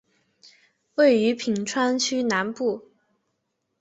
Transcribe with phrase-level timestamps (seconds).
[0.95, 2.89] 位于品川区南部。